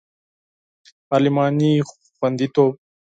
پارلماني 1.09 1.71
خوندیتوب 2.17 2.73